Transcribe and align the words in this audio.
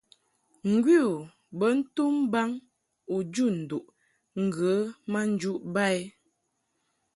Ŋgwi 0.73 0.95
u 1.09 1.13
bə 1.57 1.67
ntum 1.77 2.15
baŋ 2.31 2.49
u 3.15 3.17
jun 3.33 3.53
nduʼ 3.63 3.85
ŋgə 4.43 4.71
ma 5.11 5.21
njuʼ 5.33 5.57
ba 5.73 5.83
i. 5.97 5.99